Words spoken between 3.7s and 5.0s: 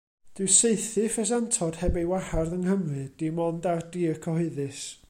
ar dir cyhoeddus.